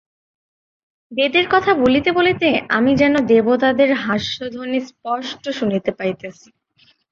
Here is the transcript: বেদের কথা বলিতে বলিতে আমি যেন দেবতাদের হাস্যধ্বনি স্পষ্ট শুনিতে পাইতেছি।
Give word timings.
বেদের 1.11 1.45
কথা 1.51 1.71
বলিতে 1.75 2.09
বলিতে 2.11 2.47
আমি 2.69 2.91
যেন 2.95 3.13
দেবতাদের 3.25 3.89
হাস্যধ্বনি 4.03 4.79
স্পষ্ট 4.89 5.43
শুনিতে 5.59 5.91
পাইতেছি। 5.91 6.47